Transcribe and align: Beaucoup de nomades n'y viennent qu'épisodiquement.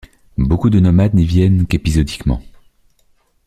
Beaucoup 0.39 0.71
de 0.71 0.79
nomades 0.79 1.13
n'y 1.13 1.27
viennent 1.27 1.67
qu'épisodiquement. 1.67 2.41